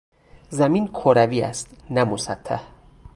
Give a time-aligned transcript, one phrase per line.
[0.49, 2.61] زمین کروی است نه مسطح.